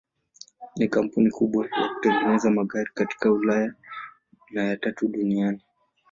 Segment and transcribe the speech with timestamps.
[0.77, 3.73] Ni kampuni kubwa ya kutengeneza magari katika Ulaya
[4.51, 5.61] na ya tatu duniani.